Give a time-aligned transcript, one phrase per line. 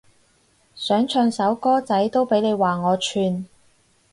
[0.73, 3.45] 想唱首歌仔都俾你話我串